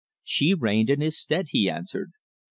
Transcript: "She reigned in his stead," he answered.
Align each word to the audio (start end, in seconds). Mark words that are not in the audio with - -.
"She 0.23 0.55
reigned 0.55 0.89
in 0.89 0.99
his 0.99 1.19
stead," 1.19 1.49
he 1.49 1.69
answered. 1.69 2.13